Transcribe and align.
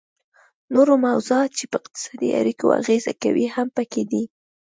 نور 0.73 0.87
موضوعات 1.05 1.49
چې 1.57 1.65
په 1.71 1.77
اقتصادي 1.81 2.29
اړیکو 2.39 2.65
اغیزه 2.79 3.13
کوي 3.23 3.45
هم 3.55 3.67
پکې 3.77 4.03
دي 4.11 4.23